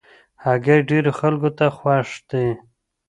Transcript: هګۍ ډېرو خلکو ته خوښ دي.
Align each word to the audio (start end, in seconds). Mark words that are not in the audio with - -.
هګۍ 0.43 0.79
ډېرو 0.89 1.11
خلکو 1.19 1.49
ته 1.57 1.65
خوښ 1.77 2.09
دي. 2.29 2.47